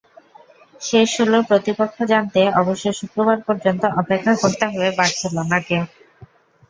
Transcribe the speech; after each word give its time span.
শেষ 0.81 1.07
ষোলোর 1.15 1.43
প্রতিপক্ষ 1.49 1.97
জানতে 2.11 2.41
অবশ্য 2.61 2.85
শুক্রবার 2.99 3.37
পর্যন্ত 3.47 3.83
অপেক্ষা 4.01 4.33
করতে 4.41 4.63
হবে 4.67 4.87
বার্সেলোনাকে। 4.97 5.77